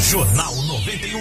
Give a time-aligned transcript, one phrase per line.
[0.00, 1.20] Jornal 91.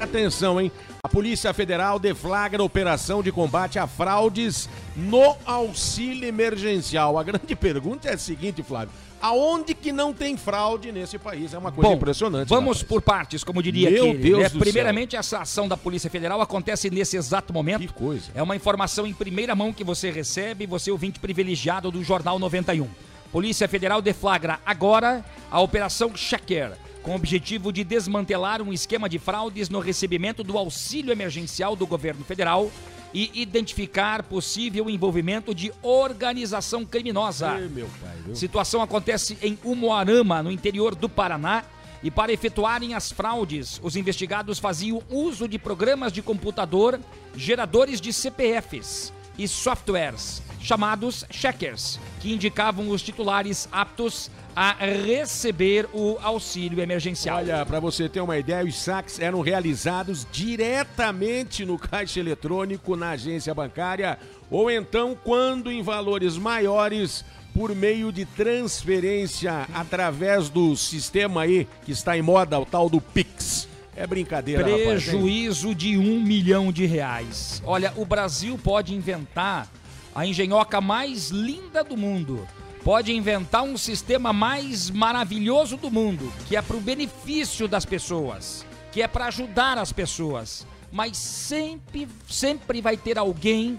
[0.00, 0.70] Atenção, hein?
[1.02, 7.18] A Polícia Federal deflagra operação de combate a fraudes no auxílio emergencial.
[7.18, 8.90] A grande pergunta é a seguinte, Flávio.
[9.20, 11.54] Aonde que não tem fraude nesse país?
[11.54, 12.48] É uma coisa Bom, impressionante.
[12.50, 12.88] Vamos rapaz.
[12.88, 14.22] por partes, como diria Meu aquele.
[14.22, 14.48] Deus né?
[14.50, 17.80] do Primeiramente, essa ação da Polícia Federal acontece nesse exato momento.
[17.80, 18.30] Que coisa.
[18.34, 22.86] É uma informação em primeira mão que você recebe, você ouvinte privilegiado do Jornal 91.
[23.32, 26.72] Polícia Federal deflagra agora a Operação Shaker,
[27.02, 31.86] com o objetivo de desmantelar um esquema de fraudes no recebimento do auxílio emergencial do
[31.86, 32.70] governo federal
[33.12, 37.58] e identificar possível envolvimento de organização criminosa.
[37.58, 38.36] Ei, meu pai, viu?
[38.36, 41.64] Situação acontece em Umuarama, no interior do Paraná.
[42.00, 47.00] E para efetuarem as fraudes, os investigados faziam uso de programas de computador
[47.34, 54.30] geradores de CPFs e softwares chamados checkers, que indicavam os titulares aptos
[54.60, 57.36] a receber o auxílio emergencial.
[57.36, 63.10] Olha, para você ter uma ideia, os saques eram realizados diretamente no caixa eletrônico na
[63.10, 64.18] agência bancária
[64.50, 67.24] ou então quando em valores maiores
[67.54, 73.00] por meio de transferência através do sistema aí que está em moda, o tal do
[73.00, 73.68] Pix.
[73.94, 75.04] É brincadeira, rapaz.
[75.04, 77.62] Prejuízo de um milhão de reais.
[77.64, 79.68] Olha, o Brasil pode inventar
[80.12, 82.44] a engenhoca mais linda do mundo.
[82.88, 88.64] Pode inventar um sistema mais maravilhoso do mundo, que é para o benefício das pessoas,
[88.90, 90.66] que é para ajudar as pessoas.
[90.90, 93.76] Mas sempre, sempre vai ter alguém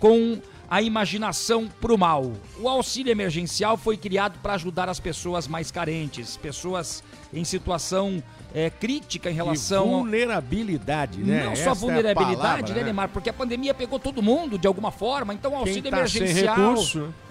[0.00, 2.32] com a imaginação para o mal.
[2.60, 7.02] O auxílio emergencial foi criado para ajudar as pessoas mais carentes, pessoas
[7.32, 8.22] em situação
[8.54, 11.44] é, crítica em relação E vulnerabilidade, né?
[11.44, 13.08] não só é vulnerabilidade, palavra, né, Neymar?
[13.10, 16.76] Porque a pandemia pegou todo mundo de alguma forma, então o auxílio tá emergencial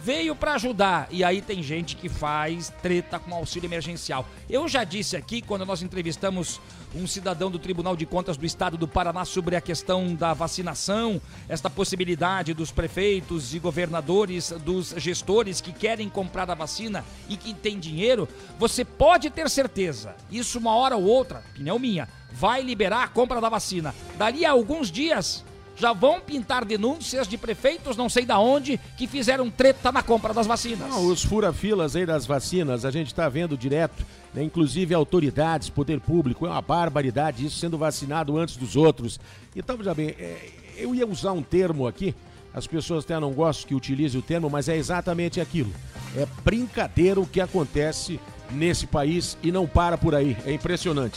[0.08, 1.08] veio para ajudar.
[1.12, 4.26] E aí tem gente que faz treta com auxílio emergencial.
[4.50, 6.62] Eu já disse aqui, quando nós entrevistamos
[6.96, 11.22] um cidadão do Tribunal de Contas do Estado do Paraná sobre a questão da vacinação,
[11.50, 17.54] esta possibilidade dos prefeitos e governadores, dos gestores que querem comprar a vacina e que
[17.54, 23.04] têm dinheiro, você pode ter certeza, isso uma hora ou outra, opinião minha, vai liberar
[23.04, 23.94] a compra da vacina.
[24.18, 25.44] Dali a alguns dias
[25.78, 30.34] já vão pintar denúncias de prefeitos, não sei da onde, que fizeram treta na compra
[30.34, 30.90] das vacinas.
[30.90, 34.04] Não, os fura-filas aí das vacinas, a gente está vendo direto,
[34.34, 34.44] né?
[34.44, 39.20] inclusive autoridades, poder público, é uma barbaridade isso sendo vacinado antes dos outros.
[39.56, 42.16] Então, veja bem, é, eu ia usar um termo aqui,
[42.54, 45.72] as pessoas até não gostam que utilize o termo, mas é exatamente aquilo.
[46.16, 48.20] É brincadeira o que acontece
[48.52, 50.36] nesse país e não para por aí.
[50.46, 51.06] É impressionante.